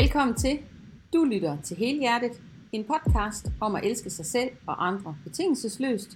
[0.00, 0.58] Velkommen til.
[1.12, 6.10] Du lytter til Helhjertet, en podcast om at elske sig selv og andre betingelsesløst,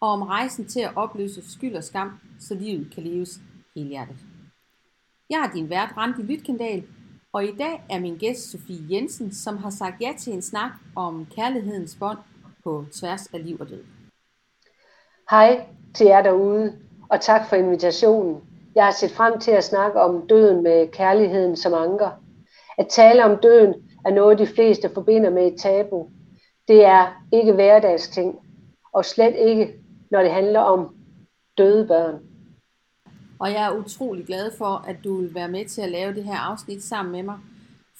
[0.00, 3.40] og om rejsen til at opløse skyld og skam, så livet kan leves
[3.76, 4.16] helhjertet.
[5.30, 6.82] Jeg er din vært, Randi Lytkendal,
[7.32, 10.70] og i dag er min gæst Sofie Jensen, som har sagt ja til en snak
[10.96, 12.18] om kærlighedens bånd
[12.64, 13.84] på tværs af liv og død.
[15.30, 18.40] Hej til jer derude, og tak for invitationen.
[18.74, 22.10] Jeg har set frem til at snakke om døden med kærligheden som anker.
[22.78, 23.74] At tale om døden
[24.06, 26.08] er noget, de fleste forbinder med et tabu.
[26.68, 28.38] Det er ikke hverdagsting,
[28.92, 29.74] og slet ikke,
[30.10, 30.94] når det handler om
[31.58, 32.22] døde børn.
[33.38, 36.24] Og jeg er utrolig glad for, at du vil være med til at lave det
[36.24, 37.38] her afsnit sammen med mig.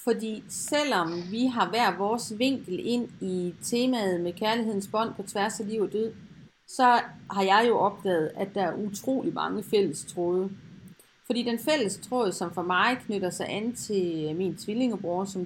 [0.03, 5.59] Fordi selvom vi har hver vores vinkel ind i temaet med kærlighedens bånd på tværs
[5.59, 6.13] af liv og død,
[6.67, 6.83] så
[7.31, 10.49] har jeg jo opdaget, at der er utrolig mange fælles tråde.
[11.29, 15.45] Fordi den fælles tråd, som for mig knytter sig an til min tvillingebror, som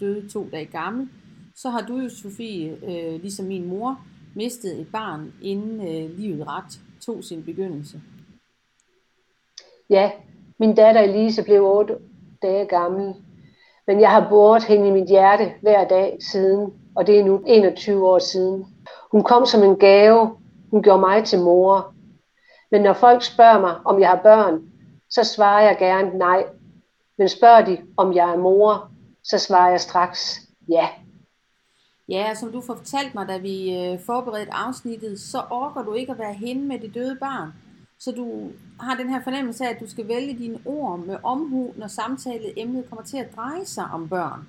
[0.00, 1.08] døde to dage gammel,
[1.56, 3.98] så har du jo, Sofie, øh, ligesom min mor,
[4.34, 8.00] mistet et barn, inden øh, livet ret tog sin begyndelse.
[9.90, 10.10] Ja,
[10.58, 11.96] min datter Elise blev 8
[12.42, 13.14] dage gammel,
[13.86, 17.42] men jeg har båret hende i mit hjerte hver dag siden, og det er nu
[17.46, 18.66] 21 år siden.
[19.12, 20.30] Hun kom som en gave,
[20.70, 21.94] hun gjorde mig til mor.
[22.70, 24.73] Men når folk spørger mig, om jeg har børn,
[25.14, 26.44] så svarer jeg gerne nej.
[27.18, 28.90] Men spørger de, om jeg er mor,
[29.22, 30.88] så svarer jeg straks ja.
[32.08, 36.18] Ja, som du fortalte mig, da vi øh, forberedte afsnittet, så orker du ikke at
[36.18, 37.52] være henne med det døde barn.
[37.98, 41.72] Så du har den her fornemmelse af, at du skal vælge dine ord med omhu,
[41.76, 44.46] når samtaleemnet kommer til at dreje sig om børn.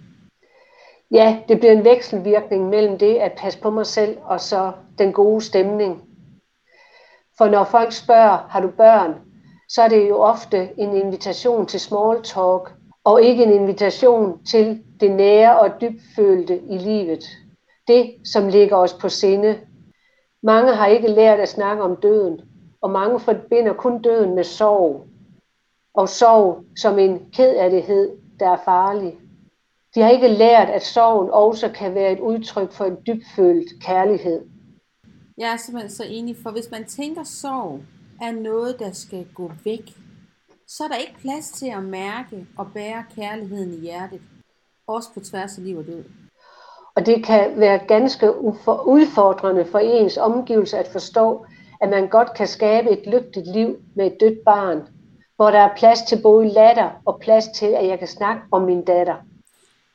[1.11, 5.13] Ja, det bliver en vekselvirkning mellem det at passe på mig selv og så den
[5.13, 6.03] gode stemning.
[7.37, 9.24] For når folk spørger, har du børn,
[9.69, 14.83] så er det jo ofte en invitation til small talk, og ikke en invitation til
[14.99, 17.23] det nære og dybfølte i livet.
[17.87, 19.59] Det, som ligger os på sinde.
[20.43, 22.41] Mange har ikke lært at snakke om døden,
[22.81, 25.05] og mange forbinder kun døden med sorg.
[25.93, 29.17] Og sorg som en kedattighed, der er farlig.
[29.95, 34.41] De har ikke lært, at sorgen også kan være et udtryk for en dybfølt kærlighed.
[35.37, 37.79] Jeg er simpelthen så enig, for hvis man tænker sorg
[38.21, 39.93] er noget, der skal gå væk,
[40.67, 44.21] så er der ikke plads til at mærke og bære kærligheden i hjertet,
[44.87, 46.03] også på tværs af liv og død.
[46.95, 48.41] Og det kan være ganske
[48.85, 51.45] udfordrende for ens omgivelser at forstå,
[51.81, 54.81] at man godt kan skabe et lykkeligt liv med et dødt barn,
[55.35, 58.61] hvor der er plads til både latter og plads til, at jeg kan snakke om
[58.61, 59.15] min datter.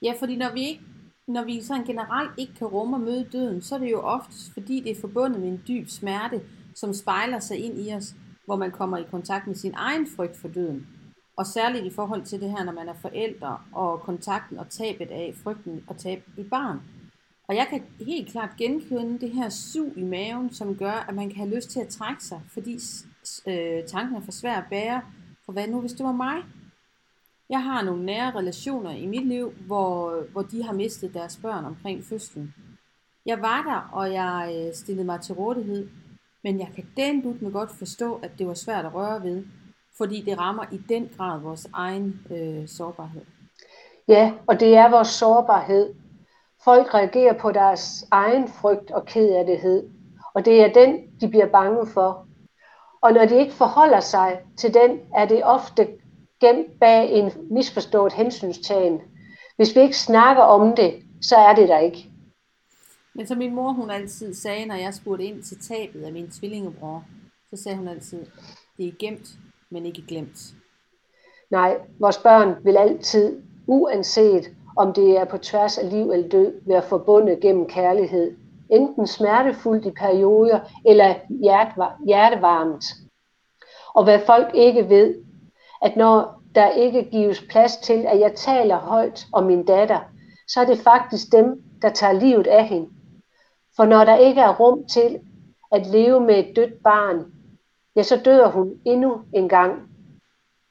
[0.03, 0.83] Ja, fordi når vi, ikke,
[1.27, 4.35] når vi sådan generelt ikke kan rumme og møde døden, så er det jo ofte,
[4.53, 6.41] fordi det er forbundet med en dyb smerte,
[6.75, 8.15] som spejler sig ind i os,
[8.47, 10.87] hvor man kommer i kontakt med sin egen frygt for døden.
[11.37, 15.11] Og særligt i forhold til det her, når man er forældre, og kontakten og tabet
[15.11, 16.81] af frygten og tab i barn.
[17.49, 21.29] Og jeg kan helt klart genkende det her sug i maven, som gør, at man
[21.29, 22.79] kan have lyst til at trække sig, fordi
[23.47, 25.03] øh, tanken er for svær at bære.
[25.45, 26.43] For hvad nu, hvis det var mig?
[27.51, 31.65] Jeg har nogle nære relationer i mit liv, hvor, hvor de har mistet deres børn
[31.65, 32.55] omkring fødslen.
[33.27, 35.89] Jeg var der, og jeg øh, stillede mig til rådighed,
[36.45, 39.45] men jeg kan den med godt forstå, at det var svært at røre ved,
[39.97, 43.23] fordi det rammer i den grad vores egen øh, sårbarhed.
[44.09, 45.95] Ja, og det er vores sårbarhed,
[46.65, 49.89] Folk reagerer på deres egen frygt og kedelighed,
[50.35, 52.27] og det er den, de bliver bange for.
[53.03, 55.89] Og når de ikke forholder sig til den, er det ofte
[56.41, 59.01] gemt bag en misforstået hensynstagen.
[59.57, 62.10] Hvis vi ikke snakker om det, så er det der ikke.
[63.21, 66.31] Men som min mor hun altid sagde, når jeg spurgte ind til tabet af min
[66.31, 67.05] tvillingebror,
[67.51, 68.27] så sagde hun altid,
[68.77, 69.29] det er gemt,
[69.71, 70.39] men ikke glemt.
[71.51, 76.61] Nej, vores børn vil altid, uanset om det er på tværs af liv eller død,
[76.67, 78.37] være forbundet gennem kærlighed.
[78.71, 81.15] Enten smertefuldt i perioder, eller
[82.07, 82.85] hjertevarmt.
[83.95, 85.15] Og hvad folk ikke ved,
[85.83, 90.01] at når der ikke gives plads til, at jeg taler højt om min datter,
[90.49, 92.89] så er det faktisk dem, der tager livet af hende.
[93.77, 95.19] For når der ikke er rum til
[95.73, 97.33] at leve med et dødt barn,
[97.97, 99.91] ja, så dør hun endnu en gang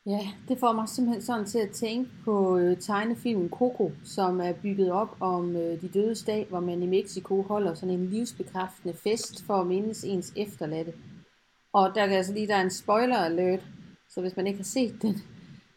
[0.06, 4.54] Ja, det får mig simpelthen sådan til at tænke på øh, tegnefilmen Coco, som er
[4.54, 8.94] bygget op om øh, de dødes dag, hvor man i Mexico holder sådan en livsbekræftende
[8.94, 10.94] fest for at mindes ens efterladte.
[11.74, 13.60] Og der kan altså lige, der er en spoiler alert,
[14.10, 15.18] så hvis man ikke har set den,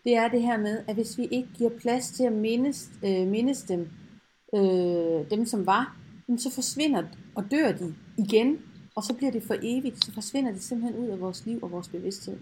[0.04, 3.26] det er det her med, at hvis vi ikke giver plads til at mindes, øh,
[3.26, 3.88] mindes dem,
[4.54, 5.96] øh, dem som var,
[6.38, 7.02] så forsvinder
[7.34, 8.58] og dør de igen,
[8.96, 11.70] og så bliver det for evigt, så forsvinder det simpelthen ud af vores liv og
[11.70, 12.38] vores bevidsthed.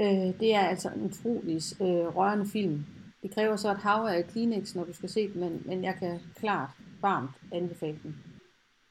[0.00, 2.84] Øh, det er altså en utrolig øh, rørende film.
[3.22, 5.94] Det kræver så et hav af Kleenex, når du skal se den, men, men jeg
[5.98, 6.70] kan klart
[7.00, 8.16] varmt anbefale den.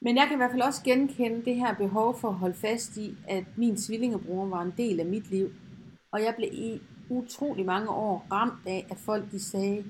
[0.02, 2.98] Men jeg kan i hvert fald også genkende det her behov for at holde fast
[2.98, 5.52] i, at min tvillingebror var en del af mit liv.
[6.12, 9.86] Og jeg blev i utrolig mange år ramt af, at folk de sagde,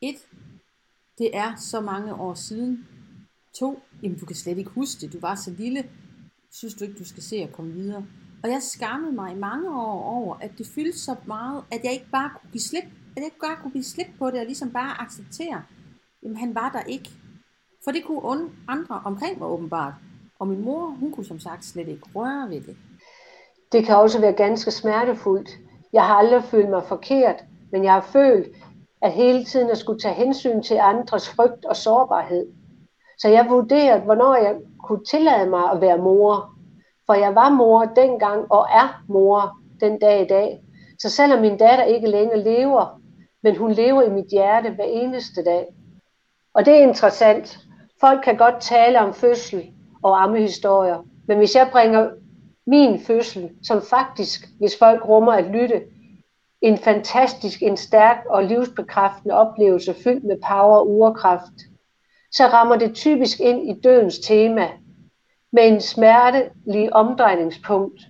[0.00, 0.16] et,
[1.18, 2.86] det er så mange år siden.
[3.58, 5.84] To, jamen du kan slet ikke huske det, du var så lille.
[6.52, 8.04] Synes du ikke, du skal se at komme videre?
[8.42, 11.92] Og jeg skammede mig i mange år over, at det fyldte så meget, at jeg
[11.92, 14.46] ikke bare kunne give slip, at jeg ikke bare kunne give slip på det, og
[14.46, 15.62] ligesom bare acceptere,
[16.22, 17.10] jamen han var der ikke.
[17.84, 19.94] For det kunne andre omkring mig åbenbart.
[20.38, 22.76] Og min mor, hun kunne som sagt slet ikke røre ved det.
[23.72, 25.50] Det kan også være ganske smertefuldt.
[25.92, 28.56] Jeg har aldrig følt mig forkert, men jeg har følt,
[29.02, 32.46] at hele tiden at skulle tage hensyn til andres frygt og sårbarhed.
[33.18, 36.50] Så jeg vurderede, hvornår jeg kunne tillade mig at være mor.
[37.06, 40.60] For jeg var mor dengang og er mor den dag i dag.
[40.98, 43.00] Så selvom min datter ikke længere lever,
[43.42, 45.66] men hun lever i mit hjerte hver eneste dag.
[46.54, 47.58] Og det er interessant.
[48.00, 49.70] Folk kan godt tale om fødsel
[50.02, 52.10] og ammehistorier, men hvis jeg bringer
[52.66, 55.82] min fødsel, som faktisk, hvis folk rummer at lytte,
[56.60, 61.52] en fantastisk, en stærk og livsbekræftende oplevelse fyldt med power og urkraft,
[62.32, 64.68] så rammer det typisk ind i dødens tema
[65.50, 68.00] med en smertelig omdrejningspunkt,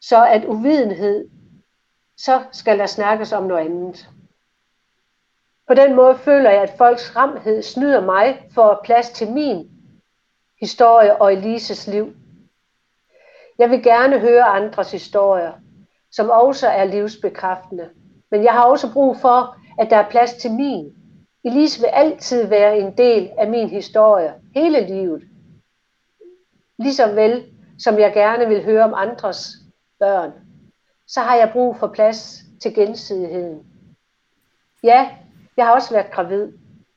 [0.00, 1.28] så at uvidenhed,
[2.16, 4.08] så skal der snakkes om noget andet.
[5.66, 9.70] På den måde føler jeg, at folks ramhed snyder mig for plads til min
[10.60, 12.14] historie og Elises liv.
[13.58, 15.52] Jeg vil gerne høre andres historier,
[16.10, 17.90] som også er livsbekræftende.
[18.30, 20.95] Men jeg har også brug for, at der er plads til min.
[21.46, 25.22] Elise vil altid være en del af min historie, hele livet.
[26.78, 27.44] Ligesom vel,
[27.78, 29.48] som jeg gerne vil høre om andres
[29.98, 30.32] børn,
[31.06, 33.66] så har jeg brug for plads til gensidigheden.
[34.82, 35.10] Ja,
[35.56, 36.52] jeg har også været gravid.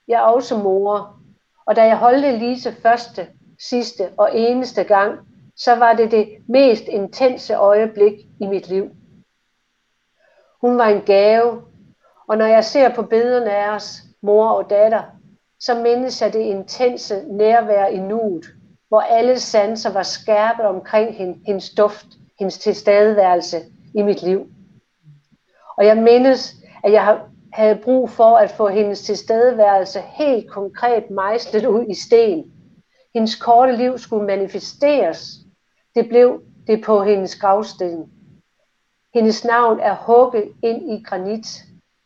[0.08, 1.20] Jeg er også mor.
[1.66, 3.28] Og da jeg holdte Elise første,
[3.60, 5.20] sidste og eneste gang,
[5.56, 8.90] så var det det mest intense øjeblik i mit liv.
[10.62, 11.62] Hun var en gave,
[12.28, 15.04] og når jeg ser på billederne af os, mor og datter,
[15.60, 18.46] så mindes jeg det intense nærvær i nuet,
[18.88, 22.06] hvor alle sanser var skærpet omkring hende, hendes duft,
[22.40, 23.58] hendes tilstedeværelse
[23.96, 24.48] i mit liv.
[25.78, 27.20] Og jeg mindes, at jeg
[27.54, 32.52] havde brug for at få hendes tilstedeværelse helt konkret mejslet ud i sten.
[33.14, 35.32] Hendes korte liv skulle manifesteres.
[35.96, 38.12] Det blev det på hendes gravsten.
[39.14, 41.48] Hendes navn er hugget ind i granit.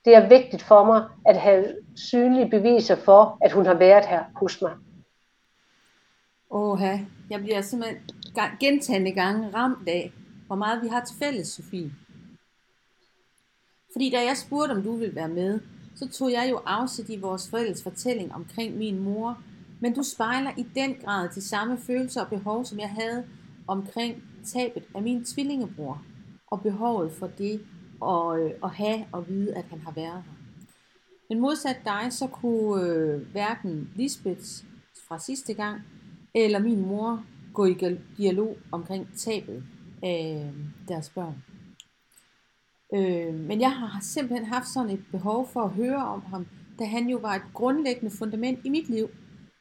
[0.05, 4.23] Det er vigtigt for mig at have synlige beviser for, at hun har været her
[4.35, 4.73] hos mig.
[6.51, 6.81] Åh,
[7.29, 7.97] jeg bliver simpelthen
[8.59, 10.11] gentagende gange ramt af,
[10.47, 11.91] hvor meget vi har til fælles, Sofie.
[13.91, 15.59] Fordi da jeg spurgte, om du ville være med,
[15.95, 19.37] så tog jeg jo afsæt i vores forældres fortælling omkring min mor,
[19.79, 23.25] men du spejler i den grad de samme følelser og behov, som jeg havde
[23.67, 26.01] omkring tabet af min tvillingebror
[26.51, 27.65] og behovet for det
[28.01, 30.32] at, øh, at have og vide, at han har været her.
[31.33, 34.45] Men modsat dig, så kunne øh, hverken Lisbeth
[35.07, 35.81] fra sidste gang,
[36.33, 37.23] eller min mor
[37.53, 39.63] gå i dialog omkring tabet
[40.03, 40.55] af øh,
[40.87, 41.43] deres børn.
[42.93, 46.47] Øh, men jeg har simpelthen haft sådan et behov for at høre om ham,
[46.79, 49.09] da han jo var et grundlæggende fundament i mit liv.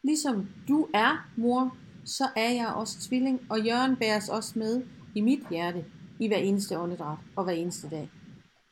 [0.05, 4.83] Ligesom du er mor, så er jeg også tvilling, og Jørgen bæres også med
[5.15, 5.85] i mit hjerte
[6.19, 8.11] i hver eneste åndedræt og hver eneste dag.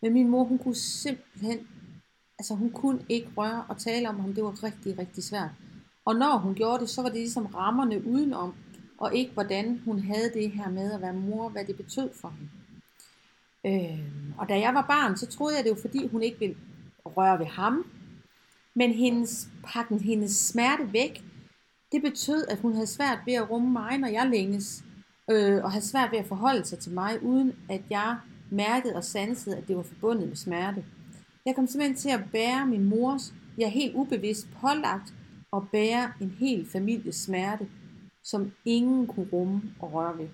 [0.02, 1.58] Men min mor, hun kunne simpelthen,
[2.40, 4.34] altså hun kunne ikke røre og tale om ham.
[4.34, 5.50] Det var rigtig, rigtig svært.
[6.04, 8.54] Og når hun gjorde det, så var det ligesom rammerne udenom,
[8.98, 12.34] og ikke hvordan hun havde det her med at være mor, hvad det betød for
[12.38, 12.50] hende.
[13.64, 13.98] Øh,
[14.38, 16.56] og da jeg var barn, så troede jeg det var fordi, hun ikke ville
[17.04, 17.86] røre ved ham.
[18.74, 21.24] Men hendes pakken, hendes smerte væk,
[21.92, 24.84] det betød, at hun havde svært ved at rumme mig, når jeg længes.
[25.30, 28.18] Øh, og havde svært ved at forholde sig til mig, uden at jeg
[28.50, 30.84] mærkede og sansede, at det var forbundet med smerte.
[31.46, 35.12] Jeg kom simpelthen til at bære min mors, jeg er helt ubevidst pålagt,
[35.52, 37.68] og bære en hel families smerte,
[38.24, 40.28] som ingen kunne rumme og røre ved.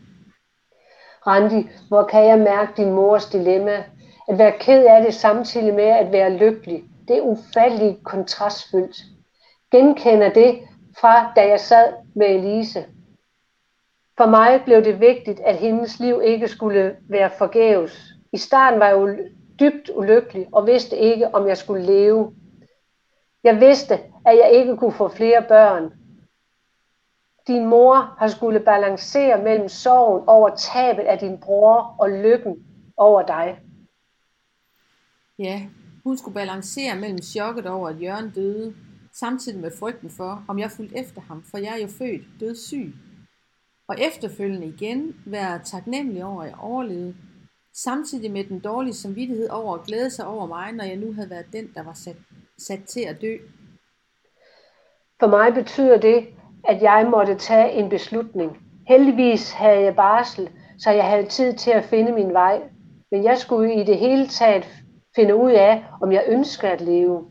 [1.26, 3.84] Randi, hvor kan jeg mærke din mors dilemma?
[4.28, 8.96] At være ked af det samtidig med at være lykkelig, det er ufatteligt kontrastfyldt.
[9.70, 10.60] Genkender det
[11.00, 12.84] fra da jeg sad med Elise.
[14.16, 18.12] For mig blev det vigtigt, at hendes liv ikke skulle være forgæves.
[18.32, 18.96] I starten var jeg
[19.60, 22.34] dybt ulykkelig og vidste ikke, om jeg skulle leve.
[23.44, 23.94] Jeg vidste,
[24.26, 25.92] at jeg ikke kunne få flere børn,
[27.46, 32.56] din mor har skulle balancere mellem sorgen over tabet af din bror og lykken
[32.96, 33.58] over dig.
[35.38, 35.66] Ja,
[36.04, 38.74] Hun skulle balancere mellem chokket over, at Jørgen døde,
[39.12, 42.94] samtidig med frygten for, om jeg fulgte efter ham, for jeg er jo født dødssyg.
[43.88, 47.14] Og efterfølgende igen være taknemmelig over, at jeg overlevede,
[47.76, 51.30] samtidig med den dårlige samvittighed over at glæde sig over mig, når jeg nu havde
[51.30, 52.16] været den, der var sat,
[52.58, 53.36] sat til at dø.
[55.20, 56.26] For mig betyder det,
[56.64, 58.58] at jeg måtte tage en beslutning.
[58.88, 62.62] Heldigvis havde jeg barsel, så jeg havde tid til at finde min vej.
[63.10, 64.68] Men jeg skulle i det hele taget
[65.16, 67.26] finde ud af, om jeg ønsker at leve.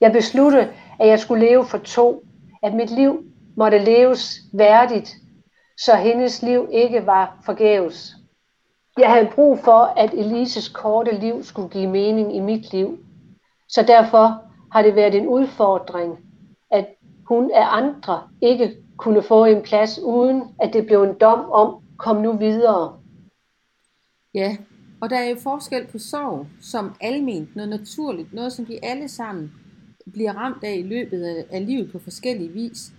[0.00, 2.24] Jeg besluttede, at jeg skulle leve for to,
[2.62, 3.24] at mit liv
[3.56, 5.16] måtte leves værdigt,
[5.78, 8.19] så hendes liv ikke var forgæves.
[9.00, 12.98] Jeg havde brug for, at Elises korte liv skulle give mening i mit liv.
[13.68, 14.42] Så derfor
[14.72, 16.18] har det været en udfordring,
[16.70, 16.86] at
[17.24, 21.82] hun af andre ikke kunne få en plads, uden at det blev en dom om,
[21.98, 22.98] kom nu videre.
[24.34, 24.56] Ja,
[25.00, 29.08] og der er jo forskel på sorg som alment, noget naturligt, noget som vi alle
[29.08, 29.52] sammen
[30.12, 32.92] bliver ramt af i løbet af livet på forskellige vis.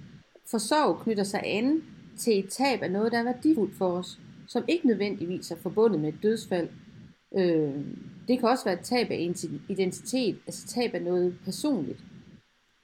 [0.51, 1.81] For sorg knytter sig an
[2.17, 4.17] til et tab af noget, der er værdifuldt for os,
[4.51, 6.69] som ikke nødvendigvis er forbundet med et dødsfald.
[7.37, 7.73] Øh,
[8.27, 9.33] det kan også være et tab af
[9.69, 11.99] identitet, altså tab af noget personligt.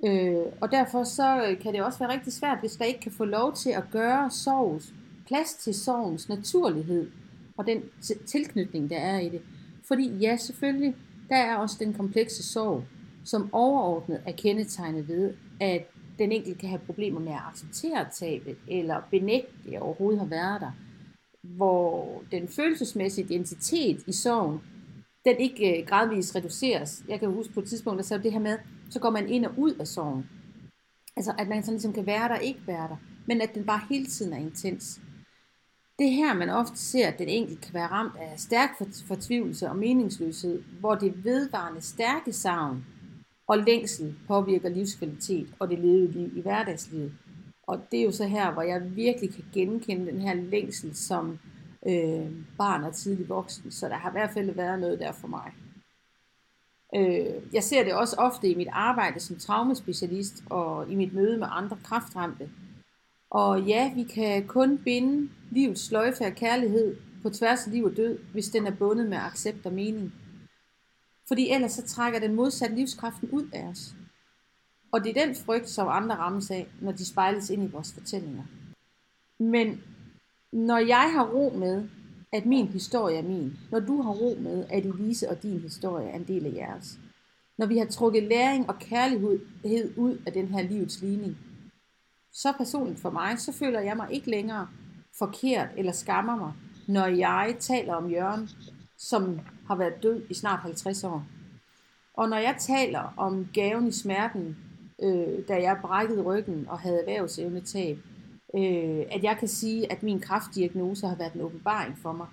[0.06, 3.26] Øh, og derfor så kan det også være rigtig svært, hvis der ikke kan få
[3.26, 4.94] lov til at gøre sorgens,
[5.28, 7.12] plads til sorgens naturlighed,
[7.58, 7.82] og den
[8.26, 9.42] tilknytning, der er i det.
[9.88, 10.96] Fordi ja, selvfølgelig,
[11.30, 12.84] der er også den komplekse sorg,
[13.24, 15.88] som overordnet er kendetegnet ved, at
[16.20, 20.28] den enkelte kan have problemer med at acceptere tabet, eller benægte, at det overhovedet har
[20.28, 20.72] været der.
[21.56, 24.60] Hvor den følelsesmæssige identitet i sorgen,
[25.26, 27.04] den ikke øh, gradvist reduceres.
[27.08, 28.58] Jeg kan huske på et tidspunkt, der sagde det her med,
[28.90, 30.30] så går man ind og ud af sorgen.
[31.16, 33.66] Altså at man sådan ligesom kan være der og ikke være der, men at den
[33.66, 35.02] bare hele tiden er intens.
[36.00, 38.70] Det her, man ofte ser, at den enkelte kan være ramt af stærk
[39.08, 42.86] fortvivlelse og meningsløshed, hvor det vedvarende stærke savn
[43.48, 47.14] og længsel påvirker livskvalitet og det levede liv i hverdagslivet.
[47.68, 51.40] Og det er jo så her, hvor jeg virkelig kan genkende den her længsel som
[51.88, 53.72] øh, barn og tidlig voksen.
[53.72, 55.52] Så der har i hvert fald været noget der for mig.
[56.96, 61.38] Øh, jeg ser det også ofte i mit arbejde som traumespecialist og i mit møde
[61.38, 62.50] med andre kraftramte.
[63.30, 67.98] Og ja, vi kan kun binde livets sløjfe af kærlighed på tværs af liv og
[67.98, 70.14] død, hvis den er bundet med accept og mening.
[71.28, 73.97] Fordi ellers så trækker den modsatte livskraften ud af os.
[74.92, 77.94] Og det er den frygt, som andre rammes af, når de spejles ind i vores
[77.94, 78.44] fortællinger.
[79.38, 79.82] Men
[80.52, 81.88] når jeg har ro med,
[82.34, 86.08] at min historie er min, når du har ro med, at Elise og din historie
[86.10, 87.00] er en del af jeres,
[87.58, 91.38] når vi har trukket læring og kærlighed ud af den her livets ligning,
[92.32, 94.68] så personligt for mig, så føler jeg mig ikke længere
[95.18, 96.54] forkert eller skammer mig,
[96.88, 98.50] når jeg taler om Jørgen,
[98.98, 101.26] som har været død i snart 50 år.
[102.14, 104.58] Og når jeg taler om gaven i smerten,
[105.04, 107.98] øh, da jeg brækkede ryggen og havde erhvervsevnetab,
[108.56, 112.28] øh, at jeg kan sige, at min kraftdiagnose har været en åbenbaring for mig.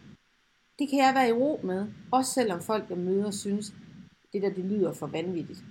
[0.78, 3.74] Det kan jeg være i ro med, også selvom folk, jeg møder, synes,
[4.32, 5.64] det der det lyder for vanvittigt.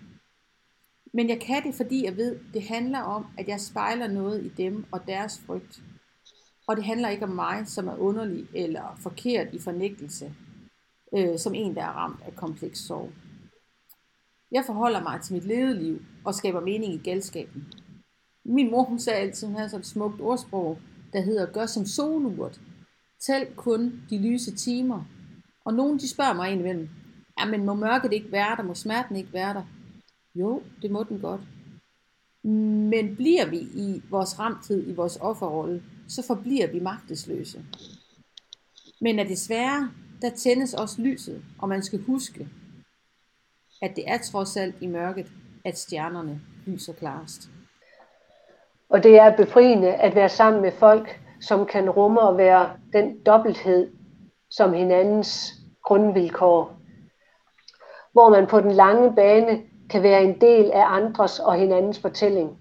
[1.13, 4.49] Men jeg kan det, fordi jeg ved, det handler om, at jeg spejler noget i
[4.49, 5.81] dem og deres frygt.
[6.67, 10.33] Og det handler ikke om mig, som er underlig eller forkert i fornægtelse,
[11.13, 13.11] øh, som en, der er ramt af kompleks sorg.
[14.53, 17.73] Jeg forholder mig til mit levede liv og skaber mening i galskaben.
[18.45, 20.79] Min mor hun sagde altid, hun havde sådan et smukt ordsprog,
[21.13, 22.61] der hedder, gør som solurt.
[23.19, 25.03] Tæl kun de lyse timer.
[25.65, 26.89] Og nogen de spørger mig indimellem,
[27.39, 29.63] ja, men må mørket ikke være der, må smerten ikke være der?
[30.35, 31.41] Jo, det må den godt.
[32.89, 37.65] Men bliver vi i vores ramtid, i vores offerrolle, så forbliver vi magtesløse.
[39.01, 39.91] Men er desværre,
[40.21, 42.49] der tændes også lyset, og man skal huske,
[43.83, 45.27] at det er trods alt i mørket,
[45.65, 47.41] at stjernerne lyser klarest.
[48.89, 53.19] Og det er befriende at være sammen med folk, som kan rumme og være den
[53.25, 53.91] dobbelthed
[54.49, 56.73] som hinandens grundvilkår.
[58.11, 62.57] Hvor man på den lange bane kan være en del af andres og hinandens fortælling.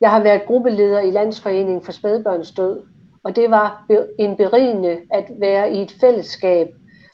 [0.00, 2.82] Jeg har været gruppeleder i Landsforeningen for Spædbørns Død,
[3.24, 3.86] og det var
[4.18, 6.68] en berigende at være i et fællesskab,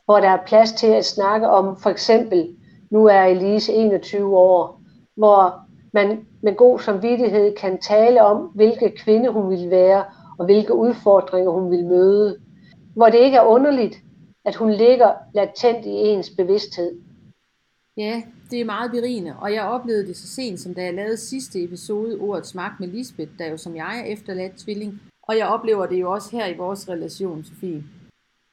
[0.04, 2.55] hvor der er plads til at snakke om for eksempel,
[2.90, 4.80] nu er Elise 21 år,
[5.16, 5.60] hvor
[5.92, 10.04] man med god samvittighed kan tale om, hvilke kvinde hun vil være,
[10.38, 12.38] og hvilke udfordringer hun vil møde.
[12.94, 13.96] Hvor det ikke er underligt,
[14.44, 16.92] at hun ligger latent i ens bevidsthed.
[17.96, 21.16] Ja, det er meget berigende, og jeg oplevede det så sent, som da jeg lavede
[21.16, 25.46] sidste episode, Ordets Magt med Lisbeth, der jo som jeg er efterladt tvilling, og jeg
[25.46, 27.84] oplever det jo også her i vores relation, Sofie.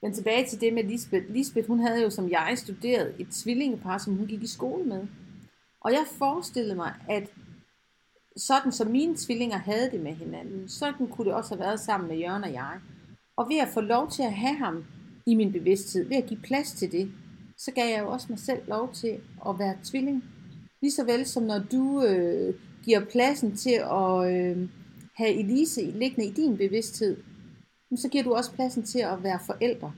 [0.04, 1.26] Men tilbage til det med Lisbeth.
[1.30, 5.08] Lisbeth, hun havde jo som jeg studeret et tvillingepar, som hun gik i skole med.
[5.82, 7.30] Og jeg forestillede mig, at
[8.38, 12.10] sådan som mine tvillinger havde det med hinanden, sådan kunne det også have været sammen
[12.10, 12.80] med Jørgen og jeg.
[13.38, 14.86] Og ved at få lov til at have ham
[15.26, 17.12] i min bevidsthed, ved at give plads til det,
[17.58, 19.20] så gav jeg jo også mig selv lov til
[19.50, 20.24] at være tvilling.
[20.82, 22.54] Ligeså vel som når du øh,
[22.86, 24.70] giver pladsen til at øh,
[25.14, 27.18] have Elise liggende i din bevidsthed,
[27.98, 29.94] så giver du også pladsen til at være forældre.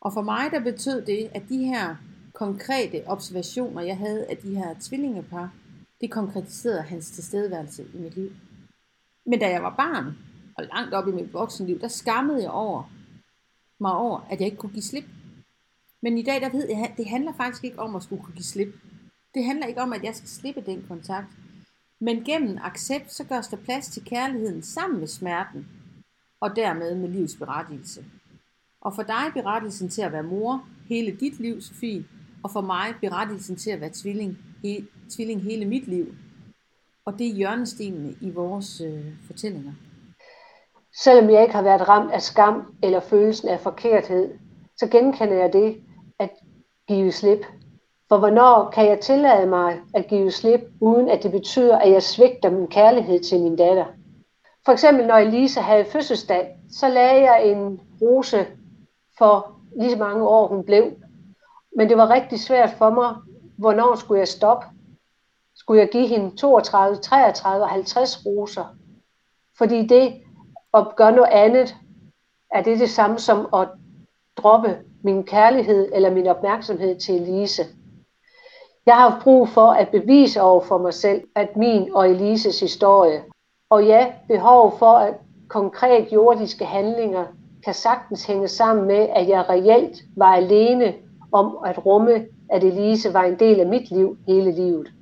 [0.00, 1.96] Og for mig der betød det, at de her
[2.34, 5.52] konkrete observationer, jeg havde af de her tvillingepar,
[6.00, 8.32] det konkretiserede hans tilstedeværelse i mit liv.
[9.24, 10.16] Men da jeg var barn,
[10.56, 12.90] og langt op i mit voksenliv, der skammede jeg over
[13.78, 15.04] mig over, at jeg ikke kunne give slip.
[16.00, 18.34] Men i dag, der ved jeg, at det handler faktisk ikke om at skulle kunne
[18.34, 18.74] give slip.
[19.34, 21.26] Det handler ikke om, at jeg skal slippe den kontakt.
[21.98, 25.68] Men gennem accept, så gørs der plads til kærligheden sammen med smerten,
[26.40, 28.04] og dermed med livets berettigelse.
[28.80, 32.04] Og for dig berettigelsen til at være mor hele dit liv, Sofie,
[32.42, 36.14] og for mig berettigelsen til at være tvilling, he, tvilling hele mit liv.
[37.04, 39.72] Og det er hjørnestenene i vores øh, fortællinger.
[41.02, 44.34] Selvom jeg ikke har været ramt af skam eller følelsen af forkerthed,
[44.76, 45.76] så genkender jeg det
[46.18, 46.30] at
[46.88, 47.46] give slip.
[48.08, 52.02] For hvornår kan jeg tillade mig at give slip, uden at det betyder, at jeg
[52.02, 53.84] svigter min kærlighed til min datter?
[54.68, 58.46] For eksempel når Elisa havde fødselsdag, så lagde jeg en rose
[59.18, 60.92] for lige så mange år hun blev.
[61.76, 63.14] Men det var rigtig svært for mig,
[63.58, 64.66] hvornår skulle jeg stoppe?
[65.54, 68.64] Skulle jeg give hende 32, 33 og 50 roser?
[69.58, 70.14] Fordi det
[70.74, 71.76] at gøre noget andet,
[72.50, 73.68] er det det samme som at
[74.36, 77.62] droppe min kærlighed eller min opmærksomhed til Elise.
[78.86, 82.60] Jeg har haft brug for at bevise over for mig selv, at min og Elises
[82.60, 83.24] historie,
[83.70, 85.14] og ja, behov for at
[85.48, 87.24] konkret jordiske handlinger
[87.64, 90.94] kan sagtens hænge sammen med, at jeg reelt var alene
[91.32, 94.92] om at rumme, at Elise var en del af mit liv hele livet.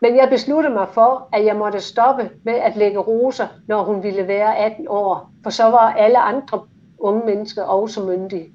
[0.00, 4.02] Men jeg besluttede mig for, at jeg måtte stoppe med at lægge roser, når hun
[4.02, 6.66] ville være 18 år, for så var alle andre
[6.98, 8.52] unge mennesker også myndige.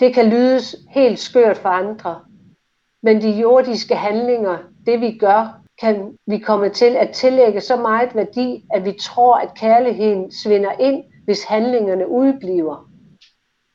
[0.00, 2.20] Det kan lydes helt skørt for andre,
[3.02, 8.14] men de jordiske handlinger, det vi gør, kan vi komme til at tillægge så meget
[8.14, 12.90] værdi, at vi tror, at kærligheden svinder ind, hvis handlingerne udbliver.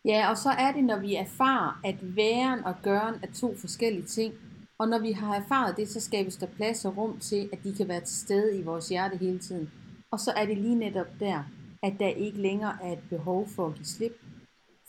[0.06, 4.06] Ja, og så er det, når vi erfarer, at væren og gøren er to forskellige
[4.06, 4.34] ting.
[4.78, 7.74] Og når vi har erfaret det, så skabes der plads og rum til, at de
[7.76, 9.72] kan være til stede i vores hjerte hele tiden.
[10.12, 11.44] Og så er det lige netop der,
[11.84, 14.22] at der ikke længere er et behov for at give slip.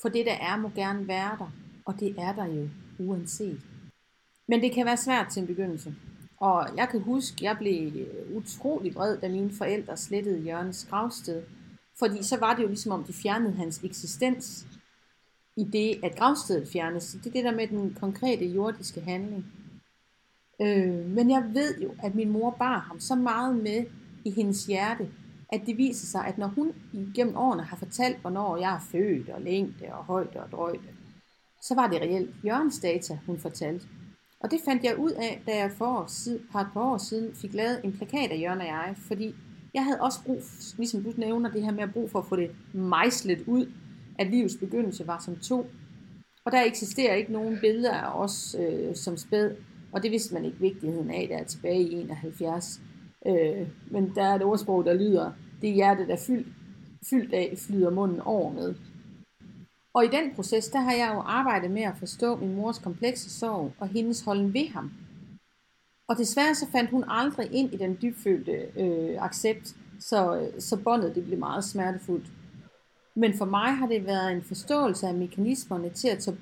[0.03, 1.51] For det, der er, må gerne være der,
[1.85, 3.61] og det er der jo uanset.
[4.49, 5.95] Men det kan være svært til en begyndelse.
[6.37, 11.43] Og jeg kan huske, jeg blev øh, utrolig vred, da mine forældre slettede Jørgens gravsted.
[11.99, 14.67] Fordi så var det jo ligesom om, de fjernede hans eksistens
[15.57, 17.13] i det, at gravstedet fjernes.
[17.13, 19.47] Det er det der med den konkrete jordiske handling.
[20.61, 23.85] Øh, men jeg ved jo, at min mor bar ham så meget med
[24.25, 25.09] i hendes hjerte,
[25.53, 26.75] at det viser sig, at når hun
[27.15, 30.89] gennem årene har fortalt, hvornår jeg er født, og længde, og højde, og drøjde,
[31.63, 33.87] så var det reelt Jørgens data, hun fortalte.
[34.45, 37.81] Og det fandt jeg ud af, da jeg for et par år siden fik lavet
[37.85, 39.35] en plakat af Jørgen og jeg, fordi
[39.75, 40.43] jeg havde også brug,
[40.77, 43.73] ligesom du nævner, det her med at brug for at få det mejslet ud,
[44.19, 45.67] at livets begyndelse var som to.
[46.45, 49.51] Og der eksisterer ikke nogen billeder af os øh, som spæd,
[49.93, 52.81] og det vidste man ikke vigtigheden af, der er tilbage i 71.
[53.27, 56.49] Øh, men der er et ordsprog, der lyder, det hjerte, der fyldt,
[57.11, 58.75] fyldt af, flyder munden over med.
[59.95, 63.31] Og i den proces, der har jeg jo arbejdet med at forstå min mors komplekse
[63.31, 64.93] sorg og hendes holden ved ham.
[66.09, 71.15] Og desværre så fandt hun aldrig ind i den dybfølte øh, accept, så, så båndet
[71.15, 72.27] det blev meget smertefuldt.
[73.17, 76.37] Men for mig har det været en forståelse af mekanismerne til at tage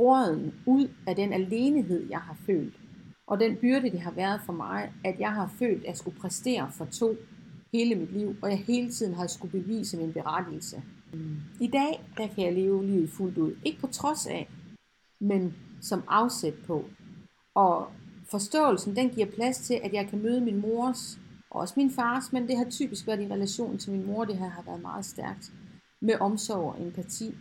[0.00, 2.74] råden ud af den alenehed, jeg har følt.
[3.26, 6.18] Og den byrde, det har været for mig, at jeg har følt, at jeg skulle
[6.18, 7.16] præstere for to
[7.72, 10.82] hele mit liv, og jeg hele tiden har skulle bevise min berettigelse.
[11.60, 13.54] I dag, der kan jeg leve livet fuldt ud.
[13.64, 14.48] Ikke på trods af,
[15.20, 16.84] men som afsæt på.
[17.54, 17.88] Og
[18.30, 21.18] forståelsen, den giver plads til, at jeg kan møde min mors,
[21.50, 24.38] og også min fars, men det har typisk været i relation til min mor, det
[24.38, 25.52] her har været meget stærkt,
[26.00, 27.34] med omsorg og empati.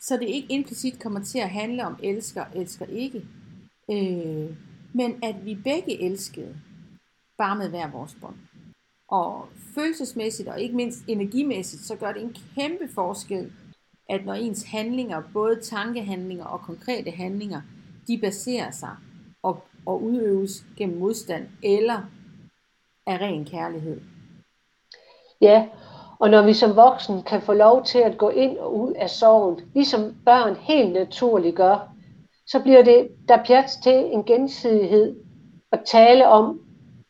[0.00, 3.26] Så det ikke implicit kommer til at handle om elsker, elsker ikke,
[3.90, 4.56] øh,
[4.92, 6.56] men at vi begge elskede,
[7.38, 8.36] bare med hver vores bånd.
[9.08, 13.52] Og følelsesmæssigt og ikke mindst energimæssigt, så gør det en kæmpe forskel,
[14.08, 17.60] at når ens handlinger, både tankehandlinger og konkrete handlinger,
[18.08, 18.96] de baserer sig
[19.42, 22.00] og, og udøves gennem modstand eller
[23.06, 24.00] af ren kærlighed.
[25.40, 25.68] Ja,
[26.18, 29.10] Og når vi som voksne kan få lov til at gå ind og ud af
[29.10, 31.94] sorgen, ligesom børn helt naturligt gør,
[32.46, 35.16] så bliver det der plads til en gensidighed
[35.72, 36.60] at tale om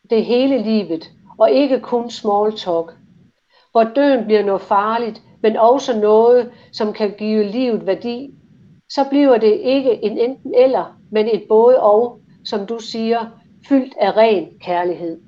[0.09, 2.97] det hele livet, og ikke kun small talk.
[3.71, 8.33] Hvor døden bliver noget farligt, men også noget, som kan give livet værdi,
[8.89, 13.25] så bliver det ikke en enten eller, men et både og, som du siger,
[13.67, 15.21] fyldt af ren kærlighed.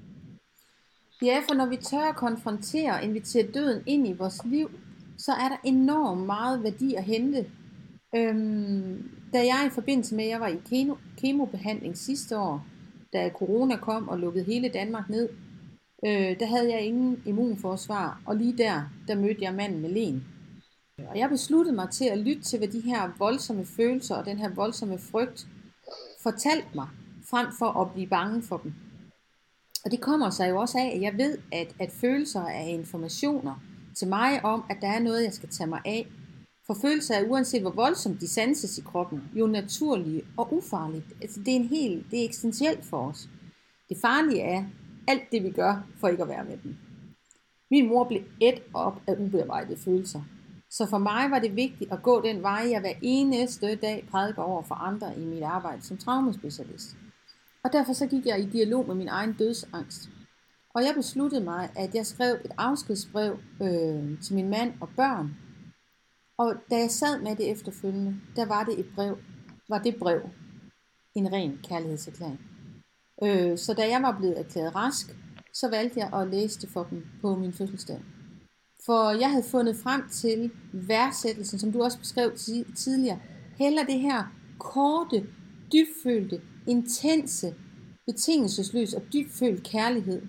[1.21, 4.71] Ja, for når vi tør at konfrontere og invitere døden ind i vores liv,
[5.17, 7.45] så er der enormt meget værdi at hente.
[8.15, 12.65] Øhm, da jeg i forbindelse med, at jeg var i kemo, kemobehandling sidste år,
[13.13, 15.29] da corona kom og lukkede hele Danmark ned,
[16.05, 20.23] øh, der havde jeg ingen immunforsvar, og lige der, der mødte jeg manden med len.
[21.09, 24.37] Og jeg besluttede mig til at lytte til, hvad de her voldsomme følelser og den
[24.37, 25.47] her voldsomme frygt
[26.19, 26.87] fortalte mig,
[27.29, 28.73] frem for at blive bange for dem.
[29.85, 33.63] Og det kommer sig jo også af, at jeg ved, at, at følelser er informationer
[33.95, 36.07] til mig om, at der er noget, jeg skal tage mig af.
[36.67, 41.03] For følelser er, uanset hvor voldsomt de sanses i kroppen, jo naturlige og ufarlige.
[41.21, 43.29] Altså, det er en helt, det er eksistentielt for os.
[43.89, 44.63] Det farlige er
[45.07, 46.77] alt det, vi gør for ikke at være med dem.
[47.71, 50.21] Min mor blev et op af ubearbejdede følelser.
[50.69, 54.41] Så for mig var det vigtigt at gå den vej, jeg hver eneste dag prædiker
[54.41, 56.95] over for andre i mit arbejde som traumespecialist.
[57.63, 60.09] Og derfor så gik jeg i dialog med min egen dødsangst.
[60.69, 65.37] Og jeg besluttede mig, at jeg skrev et afskedsbrev øh, til min mand og børn.
[66.37, 69.17] Og da jeg sad med det efterfølgende, der var det et brev,
[69.69, 70.21] var det brev
[71.15, 72.46] en ren kærlighedserklæring.
[73.23, 75.15] Øh, så da jeg var blevet erklæret rask,
[75.53, 77.99] så valgte jeg at læse det for dem på min fødselsdag.
[78.85, 82.31] For jeg havde fundet frem til værdsættelsen, som du også beskrev
[82.75, 83.19] tidligere,
[83.57, 84.23] heller det her
[84.59, 85.23] korte,
[85.73, 87.55] dybfølte, intense,
[88.05, 90.21] betingelsesløs og dybfølt kærlighed,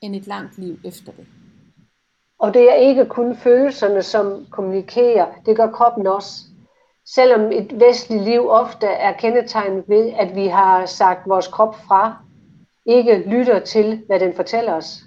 [0.00, 1.26] end et langt liv efter det.
[2.38, 6.44] Og det er ikke kun følelserne, som kommunikerer, det gør kroppen også.
[7.14, 12.16] Selvom et vestligt liv ofte er kendetegnet ved, at vi har sagt vores krop fra,
[12.86, 14.98] ikke lytter til, hvad den fortæller os.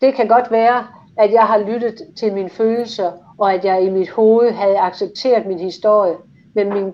[0.00, 0.86] Det kan godt være,
[1.18, 5.46] at jeg har lyttet til mine følelser, og at jeg i mit hoved havde accepteret
[5.46, 6.16] min historie,
[6.54, 6.92] men min,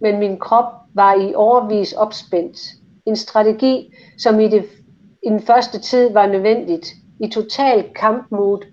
[0.00, 2.58] men min krop var i overvis opspændt.
[3.06, 4.64] En strategi, som i, det,
[5.26, 6.86] i den første tid var nødvendigt,
[7.20, 8.64] i total kampmod,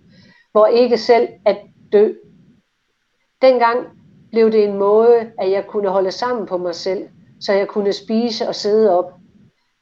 [0.51, 1.57] hvor ikke selv at
[1.91, 2.13] dø.
[3.41, 3.94] Dengang
[4.35, 7.07] blev det en måde, at jeg kunne holde sammen på mig selv,
[7.41, 9.13] så jeg kunne spise og sidde op.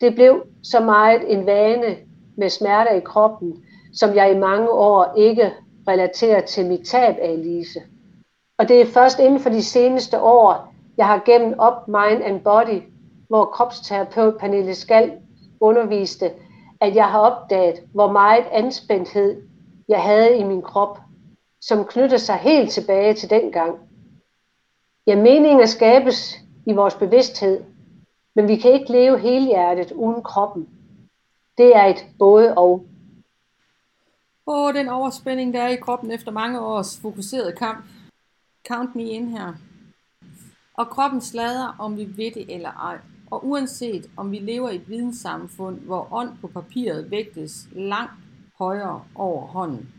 [0.01, 1.95] Det blev så meget en vane
[2.37, 3.63] med smerter i kroppen,
[3.93, 5.53] som jeg i mange år ikke
[5.87, 7.79] relaterer til mit tab af Elise.
[8.57, 12.41] Og det er først inden for de seneste år, jeg har gennem Up Mind and
[12.41, 12.81] Body,
[13.27, 15.11] hvor kropsterapeut Pernille Skal
[15.59, 16.31] underviste,
[16.81, 19.41] at jeg har opdaget, hvor meget anspændthed
[19.89, 20.99] jeg havde i min krop,
[21.61, 23.79] som knytter sig helt tilbage til dengang.
[25.07, 27.63] Ja, meninger skabes i vores bevidsthed,
[28.33, 30.69] men vi kan ikke leve helhjertet uden kroppen.
[31.57, 32.85] Det er et både og.
[34.47, 37.85] Åh, den overspænding, der er i kroppen efter mange års fokuseret kamp.
[38.67, 39.53] Count me in her.
[40.73, 42.97] Og kroppen slader, om vi ved det eller ej.
[43.31, 48.13] Og uanset om vi lever i et videnssamfund, hvor ånd på papiret vægtes langt
[48.57, 49.93] højere over hånden.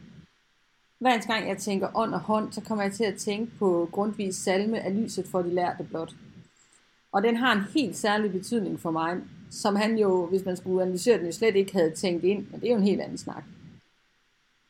[0.98, 4.37] Hver gang jeg tænker ånd og hånd, så kommer jeg til at tænke på grundvis
[4.37, 6.14] salme af lyset for de lærte blot.
[7.12, 9.16] Og den har en helt særlig betydning for mig,
[9.50, 12.61] som han jo, hvis man skulle analysere den, jo slet ikke havde tænkt ind, men
[12.61, 13.44] det er jo en helt anden snak.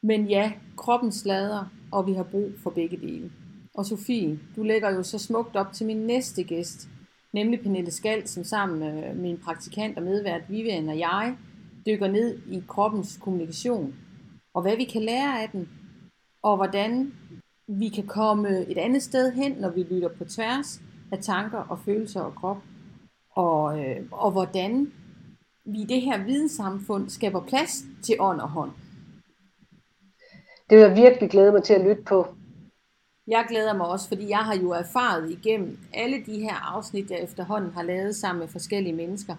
[0.03, 3.33] Men ja, kroppen slader, og vi har brug for begge dele.
[3.75, 6.89] Og Sofie, du lægger jo så smukt op til min næste gæst,
[7.33, 11.37] nemlig Pernille Skald, som sammen med min praktikant og medvært Vivian og jeg
[11.87, 13.95] dykker ned i kroppens kommunikation,
[14.55, 15.69] og hvad vi kan lære af den,
[16.45, 17.15] og hvordan
[17.67, 20.81] vi kan komme et andet sted hen, når vi lytter på tværs
[21.13, 22.57] af tanker og følelser og krop,
[23.31, 24.93] og, øh, og hvordan
[25.65, 28.71] vi i det her videnssamfund skaber plads til ånd og hånd.
[30.71, 32.27] Det vil jeg virkelig glæde mig til at lytte på.
[33.27, 37.21] Jeg glæder mig også, fordi jeg har jo erfaret igennem alle de her afsnit, jeg
[37.23, 39.37] efterhånden har lavet sammen med forskellige mennesker,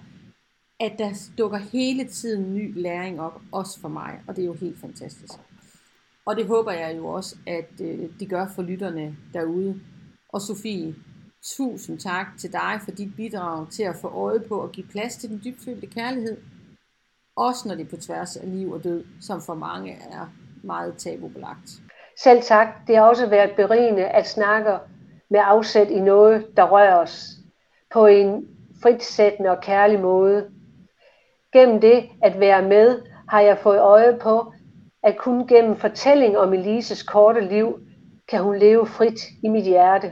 [0.79, 4.53] at der dukker hele tiden ny læring op, også for mig, og det er jo
[4.53, 5.33] helt fantastisk.
[6.25, 9.81] Og det håber jeg jo også, at øh, det gør for lytterne derude.
[10.29, 10.95] Og Sofie,
[11.43, 15.15] tusind tak til dig for dit bidrag til at få øje på at give plads
[15.15, 16.37] til den dybfølte kærlighed.
[17.35, 20.33] Også når det er på tværs af liv og død, som for mange er
[20.63, 21.69] meget tabubelagt.
[22.23, 22.67] Selv tak.
[22.87, 24.77] Det har også været berigende at snakke
[25.29, 27.29] med afsæt i noget, der rører os
[27.93, 28.47] på en
[28.81, 30.51] fritsættende og kærlig måde.
[31.53, 34.53] Gennem det at være med, har jeg fået øje på,
[35.05, 37.79] at kun gennem fortælling om Elises korte liv,
[38.27, 40.11] kan hun leve frit i mit hjerte.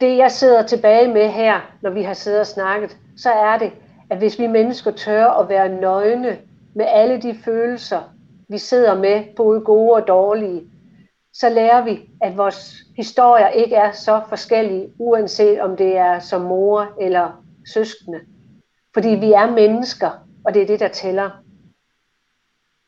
[0.00, 3.72] Det jeg sidder tilbage med her, når vi har siddet og snakket, så er det,
[4.10, 6.38] at hvis vi mennesker tør at være nøgne
[6.74, 8.00] med alle de følelser,
[8.48, 10.62] vi sidder med, både gode og dårlige,
[11.32, 16.40] så lærer vi, at vores historier ikke er så forskellige, uanset om det er som
[16.40, 18.20] mor eller søskende.
[18.94, 20.10] Fordi vi er mennesker,
[20.44, 21.43] og det er det, der tæller.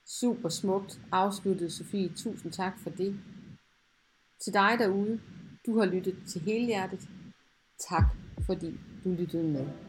[0.07, 2.09] Super smukt afsluttet, Sofie.
[2.09, 3.21] Tusind tak for det.
[4.45, 5.21] Til dig derude,
[5.67, 7.09] du har lyttet til hele hjertet.
[7.79, 8.05] Tak
[8.47, 9.86] fordi du lyttede med.